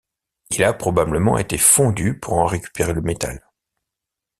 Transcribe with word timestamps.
Il 0.49 0.63
a 0.63 0.73
probablement 0.73 1.37
été 1.37 1.59
fondu 1.59 2.19
pour 2.19 2.33
en 2.33 2.47
récupérer 2.47 2.91
le 2.95 3.01
métal. 3.01 3.47